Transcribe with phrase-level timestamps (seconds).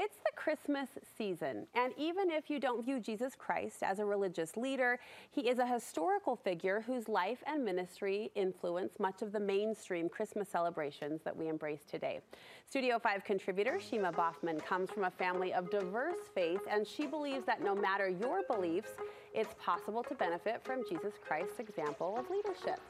[0.00, 0.88] it's Christmas
[1.18, 4.98] season, and even if you don't view Jesus Christ as a religious leader,
[5.30, 10.48] he is a historical figure whose life and ministry influence much of the mainstream Christmas
[10.48, 12.20] celebrations that we embrace today.
[12.66, 17.44] Studio 5 contributor Shima Baughman comes from a family of diverse faith, and she believes
[17.44, 18.92] that no matter your beliefs,
[19.34, 22.80] it's possible to benefit from Jesus Christ's example of leadership.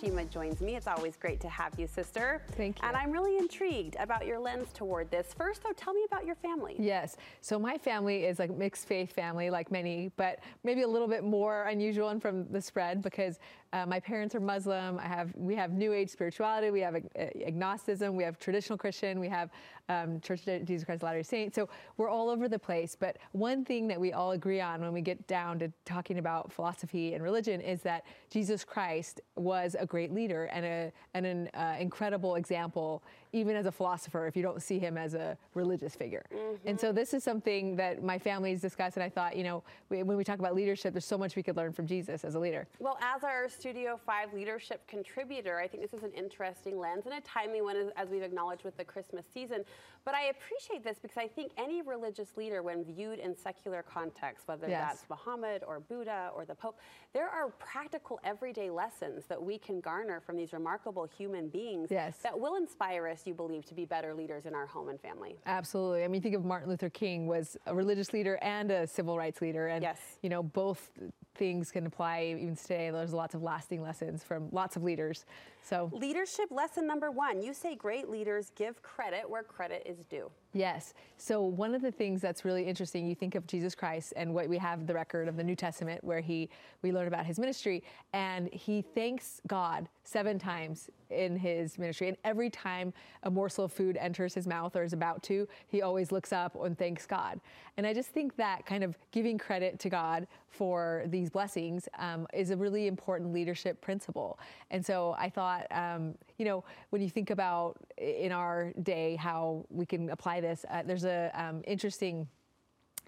[0.00, 0.76] Shima joins me.
[0.76, 2.42] It's always great to have you, sister.
[2.52, 2.86] Thank you.
[2.86, 5.34] And I'm really intrigued about your lens toward this.
[5.36, 6.76] First, though, tell me about your family.
[6.98, 7.16] Yes.
[7.40, 11.06] So my family is like a mixed faith family, like many, but maybe a little
[11.06, 13.38] bit more unusual and from the spread because
[13.72, 14.98] uh, my parents are Muslim.
[14.98, 16.70] I have we have New Age spirituality.
[16.72, 17.00] We have uh,
[17.46, 18.16] agnosticism.
[18.16, 19.20] We have traditional Christian.
[19.20, 19.50] We have
[19.88, 21.54] um, Church of Jesus Christ of Latter-day Saints.
[21.54, 22.96] So we're all over the place.
[22.98, 26.52] But one thing that we all agree on when we get down to talking about
[26.52, 31.48] philosophy and religion is that Jesus Christ was a great leader and, a, and an
[31.54, 35.94] uh, incredible example, even as a philosopher, if you don't see him as a religious
[35.94, 36.24] figure.
[36.34, 36.68] Mm-hmm.
[36.68, 40.02] And so this is something that my family's discussed, and I thought, you know, we,
[40.02, 42.38] when we talk about leadership, there's so much we could learn from Jesus as a
[42.38, 42.66] leader.
[42.78, 47.14] Well, as our Studio 5 leadership contributor, I think this is an interesting lens and
[47.14, 49.64] a timely one, as we've acknowledged with the Christmas season.
[50.04, 54.48] But I appreciate this because I think any religious leader, when viewed in secular context,
[54.48, 54.80] whether yes.
[54.80, 56.78] that's Muhammad or Buddha or the Pope,
[57.12, 62.16] there are practical everyday lessons that we can garner from these remarkable human beings yes.
[62.22, 65.36] that will inspire us, you believe, to be better leaders in our home and family.
[65.44, 66.04] Absolutely.
[66.04, 69.42] I mean, think of Martin Luther King was a religious leader and a civil rights
[69.42, 69.68] leader.
[69.68, 69.98] And, yes.
[70.22, 70.90] you know, both
[71.38, 72.90] things can apply even today.
[72.90, 75.24] There's lots of lasting lessons from lots of leaders.
[75.62, 80.30] So, leadership lesson number one you say great leaders give credit where credit is due.
[80.52, 80.94] Yes.
[81.18, 84.48] So one of the things that's really interesting, you think of Jesus Christ and what
[84.48, 86.48] we have the record of the New Testament where he
[86.82, 92.16] we learn about his ministry and he thanks God seven times in his ministry and
[92.24, 92.92] every time
[93.22, 96.56] a morsel of food enters his mouth or is about to, he always looks up
[96.62, 97.40] and thanks God.
[97.76, 102.26] And I just think that kind of giving credit to God for these blessings um,
[102.32, 104.38] is a really important leadership principle.
[104.70, 109.64] And so I thought, um, you know, when you think about in our day how
[109.70, 112.26] we can apply this, uh, there's a um, interesting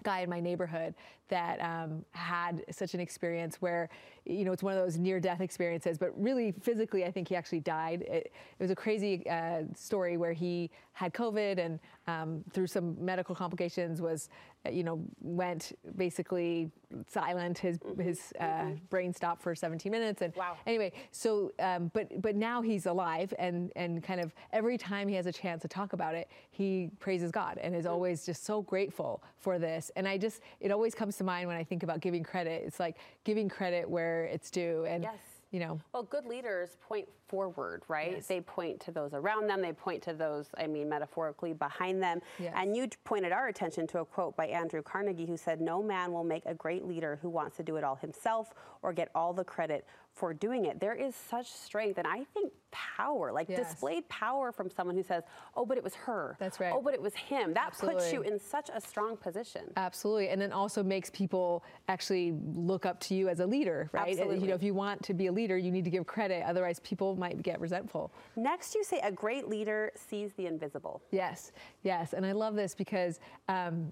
[0.03, 0.93] guy in my neighborhood
[1.29, 3.89] that um, had such an experience where,
[4.25, 7.35] you know, it's one of those near death experiences, but really physically, I think he
[7.35, 8.01] actually died.
[8.01, 13.03] It, it was a crazy uh, story where he had COVID and um, through some
[13.03, 14.29] medical complications was
[14.69, 16.69] you know, went basically
[17.07, 17.57] silent.
[17.57, 18.01] His mm-hmm.
[18.01, 18.75] his uh, mm-hmm.
[18.89, 20.57] brain stopped for 17 minutes, and wow.
[20.67, 25.15] anyway, so um, but but now he's alive, and and kind of every time he
[25.15, 27.93] has a chance to talk about it, he praises God and is mm-hmm.
[27.93, 29.91] always just so grateful for this.
[29.95, 32.63] And I just it always comes to mind when I think about giving credit.
[32.65, 35.03] It's like giving credit where it's due, and.
[35.03, 35.79] Yes you know.
[35.93, 38.13] Well, good leaders point forward, right?
[38.13, 38.27] Yes.
[38.27, 39.61] They point to those around them.
[39.61, 42.21] They point to those, I mean, metaphorically behind them.
[42.39, 42.53] Yes.
[42.55, 46.11] And you pointed our attention to a quote by Andrew Carnegie who said, No man
[46.13, 49.33] will make a great leader who wants to do it all himself or get all
[49.33, 50.79] the credit for doing it.
[50.79, 53.59] There is such strength and I think power, like yes.
[53.59, 55.23] displayed power from someone who says,
[55.55, 56.73] "Oh, but it was her." That's right.
[56.73, 57.53] Oh, but it was him.
[57.53, 58.01] That Absolutely.
[58.01, 59.71] puts you in such a strong position.
[59.77, 64.09] Absolutely, and then also makes people actually look up to you as a leader, right?
[64.09, 64.35] Absolutely.
[64.35, 66.43] And, you know, if you want to be a leader, you need to give credit.
[66.45, 68.11] Otherwise, people might get resentful.
[68.35, 71.01] Next, you say a great leader sees the invisible.
[71.11, 71.51] Yes,
[71.83, 73.19] yes, and I love this because.
[73.47, 73.91] Um,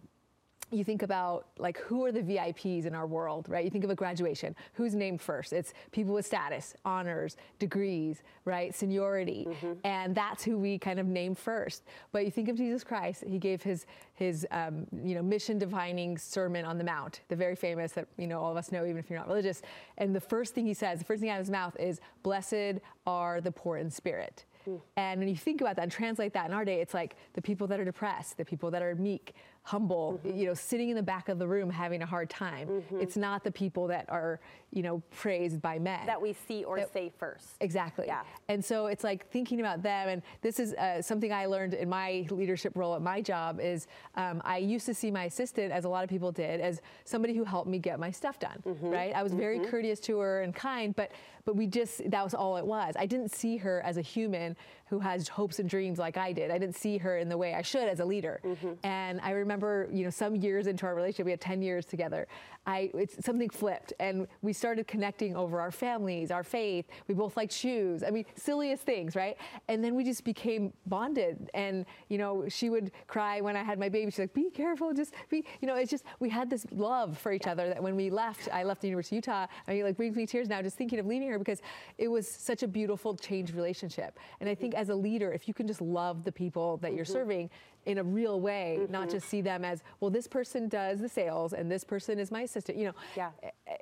[0.72, 3.63] you think about like who are the VIPs in our world, right?
[3.63, 4.56] You think of a graduation.
[4.74, 5.53] Who's named first?
[5.53, 8.74] It's people with status, honors, degrees, right?
[8.74, 9.47] Seniority.
[9.50, 9.74] Mm-hmm.
[9.84, 11.84] And that's who we kind of name first.
[12.12, 16.18] But you think of Jesus Christ, he gave his his um, you know mission defining
[16.18, 18.97] sermon on the mount, the very famous that you know all of us know even
[18.97, 19.62] if you're not religious.
[19.97, 22.79] And the first thing he says, the first thing out of his mouth is blessed
[23.08, 24.46] are the poor in spirit.
[24.68, 24.81] Mm.
[24.97, 27.41] And when you think about that and translate that in our day, it's like the
[27.41, 29.35] people that are depressed, the people that are meek,
[29.69, 30.35] humble, mm-hmm.
[30.35, 32.68] you know, sitting in the back of the room having a hard time.
[32.68, 33.02] Mm-hmm.
[33.02, 34.40] It's not the people that are,
[34.72, 36.07] you know, praised by men.
[36.07, 37.50] That we see or that, say first.
[37.62, 38.06] Exactly.
[38.08, 38.24] Yeah.
[38.47, 40.09] And so it's like thinking about them.
[40.09, 43.85] And this is uh, something I learned in my leadership role at my job is
[44.16, 47.35] um, I used to see my assistant, as a lot of people did, as somebody
[47.35, 48.90] who helped me get my stuff done, mm-hmm.
[48.90, 49.14] right?
[49.14, 49.70] I was very mm-hmm.
[49.70, 51.11] courteous to her and kind, but
[51.46, 52.93] but we just that was all it was.
[52.96, 54.55] I didn't see her as a human
[54.90, 56.52] who has hopes and dreams like I did.
[56.52, 58.40] I didn't see her in the way I should as a leader.
[58.43, 58.73] Mm-hmm.
[58.84, 59.59] And I remember,
[59.91, 62.28] you know, some years into our relationship, we had 10 years together.
[62.66, 66.85] I it's something flipped and we started connecting over our families, our faith.
[67.08, 68.03] We both liked shoes.
[68.03, 69.38] I mean, silliest things, right?
[69.67, 71.50] And then we just became bonded.
[71.53, 74.11] And, you know, she would cry when I had my baby.
[74.11, 77.32] She's like, be careful, just be, you know, it's just we had this love for
[77.32, 79.97] each other that when we left, I left the University of Utah, I mean, like
[79.97, 81.62] brings me tears now just thinking of leaving her because
[81.97, 84.20] it was such a beautiful change relationship.
[84.40, 87.05] And I think as a leader, if you can just love the people that you're
[87.05, 87.14] mm-hmm.
[87.14, 87.50] serving
[87.90, 89.12] in a real way, not mm-hmm.
[89.12, 92.41] just see them as, well, this person does the sales and this person is my
[92.41, 92.78] assistant.
[92.78, 93.32] You know, Yeah.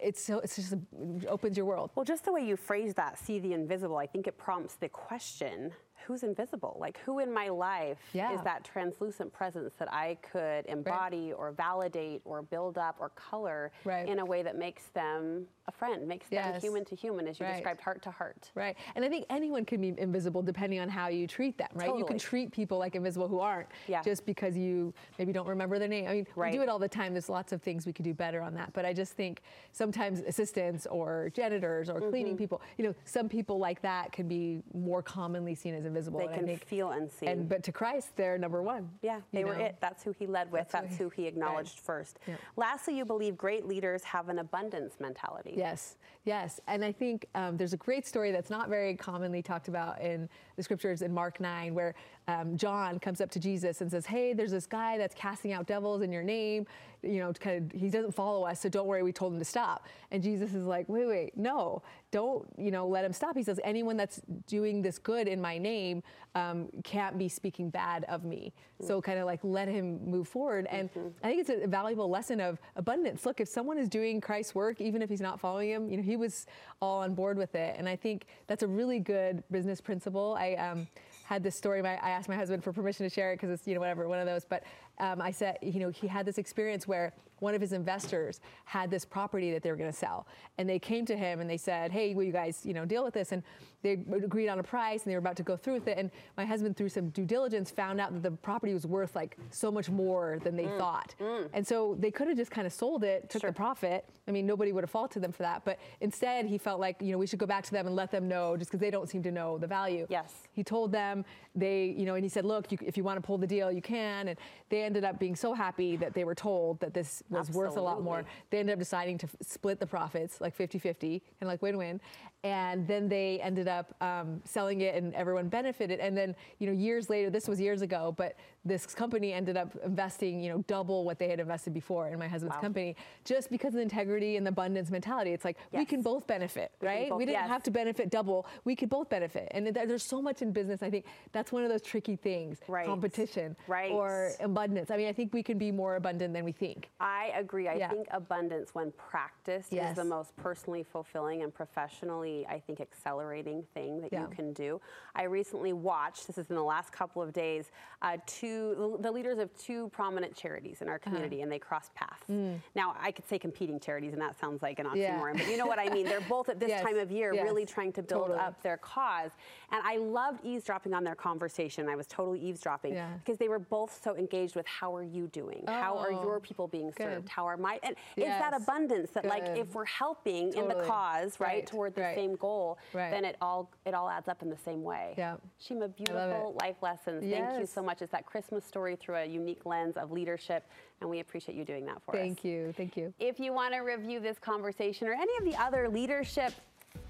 [0.01, 1.91] it's so it's just it opens your world.
[1.93, 4.89] Well, just the way you phrase that, see the invisible, I think it prompts the
[4.89, 5.73] question
[6.05, 6.77] who's invisible?
[6.79, 8.31] Like, who in my life Yeah.
[8.31, 13.73] is that translucent presence that I could embody or validate or build up or color
[13.83, 14.07] Right.
[14.07, 17.45] in a way that makes them a friend, makes them human to human, as you
[17.45, 17.53] Right.
[17.55, 18.51] described, heart to heart?
[18.55, 18.77] Right.
[18.95, 21.93] And I think anyone can be invisible depending on how you treat them, right?
[21.97, 24.01] You can treat people like invisible who aren't Yeah.
[24.01, 26.07] just because you maybe don't remember their name.
[26.07, 26.51] I mean, Right.
[26.51, 27.13] we do it all the time.
[27.13, 28.71] There's lots of things we could do better on that.
[28.71, 29.41] But I just think
[29.73, 32.37] sometimes assistants or janitors or cleaning Mm-hmm.
[32.37, 36.19] people, you know, some people like that can be more commonly seen as invisible.
[36.19, 37.27] They can think, feel unseen.
[37.29, 38.89] and but to Christ, they're number one.
[39.01, 39.65] Yeah, they were know?
[39.65, 39.75] it.
[39.81, 40.69] That's who he led with.
[40.69, 42.19] That's That's, who he- acknowledged first.
[42.25, 42.35] Yeah.
[42.55, 45.55] Lastly, you believe great leaders have an abundance mentality.
[45.57, 46.59] Yes, yes.
[46.67, 50.29] And I think um, there's a great story that's not very commonly talked about in
[50.55, 51.95] the scriptures in Mark 9, where
[52.27, 55.65] um, John comes up to Jesus and says, Hey, there's this guy that's casting out
[55.65, 56.67] devils in your name.
[57.01, 59.45] You know, kind of, he doesn't follow us, so don't worry, we told him to
[59.45, 59.87] stop.
[60.11, 61.81] And Jesus is like, Wait, wait, no,
[62.11, 63.35] don't, you know, let him stop.
[63.35, 66.03] He says, Anyone that's doing this good in my name
[66.35, 68.53] um, can't be speaking bad of me.
[68.79, 70.67] So kind of like let him move forward.
[70.69, 70.89] And
[71.23, 73.25] I think it's a valuable lesson of abundance.
[73.25, 76.17] Look, if someone is doing Christ's work, even if he's not following you know, he
[76.17, 76.45] was
[76.81, 77.75] all on board with it.
[77.77, 80.35] And I think that's a really good business principle.
[80.39, 80.87] I um,
[81.23, 81.81] had this story.
[81.81, 84.07] My, I asked my husband for permission to share it because it's you know whatever
[84.07, 84.45] one of those.
[84.45, 84.63] But
[84.99, 88.89] um, I said you know he had this experience where one of his investors had
[88.89, 91.57] this property that they were going to sell, and they came to him and they
[91.57, 93.43] said, "Hey, will you guys you know deal with this?" And
[93.83, 95.97] they agreed on a price, and they were about to go through with it.
[95.97, 99.37] And my husband, through some due diligence, found out that the property was worth like
[99.51, 100.77] so much more than they mm.
[100.77, 101.15] thought.
[101.19, 101.49] Mm.
[101.53, 104.05] And so they could have just kind of sold it, took the profit.
[104.27, 105.63] I mean, nobody would have faulted them for that.
[105.63, 108.11] But instead, he felt like you know we should go back to them and let
[108.11, 110.07] them know, just because they don't seem to know the value.
[110.09, 110.33] Yes.
[110.51, 111.23] He told them
[111.55, 113.71] they, you know, and he said, look, you, if you want to pull the deal,
[113.71, 114.29] you can.
[114.29, 114.37] And
[114.69, 117.81] they ended up being so happy that they were told that this was worth a
[117.81, 118.23] lot more.
[118.49, 121.99] They ended up deciding to f- split the profits, like 50-50, and like win-win.
[122.43, 125.99] And then they ended up um, selling it, and everyone benefited.
[125.99, 129.75] And then, you know, years later, this was years ago, but this company ended up
[129.83, 132.61] investing, you know, double what they had invested before in my husband's Wow.
[132.61, 132.95] company,
[133.25, 135.31] just because of the integrity and the abundance mentality.
[135.31, 137.09] It's like we can both benefit, We right?
[137.09, 137.49] both- we didn't yes.
[137.49, 138.45] have to benefit double.
[138.65, 139.47] We could both benefit.
[139.51, 140.83] And there- there's so much in business.
[140.83, 142.59] I think that's one of those tricky things.
[142.67, 142.85] Right.
[142.85, 143.55] Competition.
[143.67, 143.91] Right.
[143.91, 144.91] Or abundance.
[144.91, 146.89] I mean, I think we can be more abundant than we think.
[146.99, 147.67] I agree.
[147.67, 147.89] I Yeah.
[147.89, 149.91] think abundance, when practiced, Yes.
[149.91, 154.21] is the most personally fulfilling and professionally, I think, accelerating thing that Yeah.
[154.21, 154.79] you can do.
[155.15, 157.71] I recently watched, this is in the last couple of days,
[158.01, 161.03] uh, two the leaders of two prominent charities in our Uh-huh.
[161.03, 162.29] community, and they crossed paths.
[162.75, 164.95] Now, I could say competing charities, and that sounds like an Mm.
[164.95, 165.19] Yeah.
[165.19, 166.05] oxymoron, but you know what I mean.
[166.05, 166.83] They're both at this Yes.
[166.83, 167.43] time of year Yes.
[167.43, 168.39] really trying to build Totally.
[168.39, 169.31] up their cause.
[169.71, 171.87] And I loved eavesdropping on their conversation.
[171.89, 175.63] I was totally eavesdropping because they were both so engaged with how are you doing?
[175.67, 177.06] how are Oh, your people being good.
[177.15, 177.29] Served?
[177.29, 181.67] How and it's that abundance that like if we're helping in the cause, right, Right,
[181.67, 182.15] toward the right.
[182.15, 183.09] same goal, Right.
[183.09, 185.13] then it all it all adds up in the same way.
[185.17, 185.37] Yeah.
[185.59, 187.23] Shima, beautiful life lessons.
[187.29, 188.01] Thank you so much.
[188.01, 190.65] It's that Christmas story through a unique lens of leadership,
[191.01, 192.21] and we appreciate you doing that for us.
[192.21, 192.73] Thank you.
[192.75, 193.13] Thank you.
[193.19, 196.53] If you want to review this conversation or any of the other leadership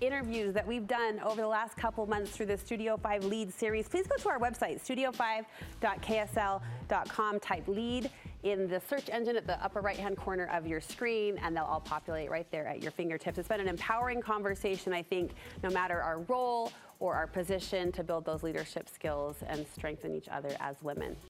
[0.01, 3.87] interviews that we've done over the last couple months through the Studio 5 Lead series,
[3.87, 8.09] please go to our website, studio5.ksl.com, type lead
[8.51, 11.65] in the search engine at the upper right hand corner of your screen, and they'll
[11.65, 13.37] all populate right there at your fingertips.
[13.37, 15.31] It's been an empowering conversation, I think,
[15.63, 20.29] no matter our role or our position to build those leadership skills and strengthen each
[20.29, 21.17] other as women.